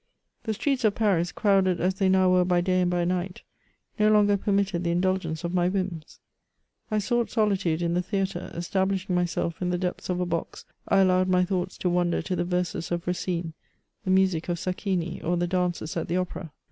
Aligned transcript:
The 0.45 0.55
streets 0.55 0.83
of 0.83 0.95
Paris, 0.95 1.31
crowded 1.31 1.79
as 1.79 1.93
they 1.93 2.09
now 2.09 2.31
were 2.31 2.43
by 2.43 2.59
day 2.59 2.81
and 2.81 2.89
by 2.89 3.05
night, 3.05 3.43
no 3.99 4.09
longer 4.11 4.35
permitted 4.35 4.83
the 4.83 4.89
indulgence 4.89 5.43
of 5.43 5.53
my 5.53 5.69
whims. 5.69 6.19
I 6.89 6.97
sougm 6.97 7.29
solitude 7.29 7.83
in 7.83 7.93
the 7.93 8.01
theatre; 8.01 8.49
establishing 8.55 9.13
myself 9.13 9.61
in 9.61 9.69
the 9.69 9.77
depths 9.77 10.09
of 10.09 10.19
a 10.19 10.25
box, 10.25 10.65
I 10.87 11.01
allowed 11.01 11.27
my 11.29 11.45
thoughts 11.45 11.77
to 11.77 11.89
wander 11.91 12.23
to 12.23 12.35
the 12.35 12.43
verses 12.43 12.91
of 12.91 13.05
Racine, 13.05 13.53
the 14.03 14.09
music 14.09 14.49
of 14.49 14.57
Sacchini, 14.57 15.23
or 15.23 15.37
the 15.37 15.45
dances 15.45 15.95
at 15.95 16.07
the 16.07 16.17
opera. 16.17 16.51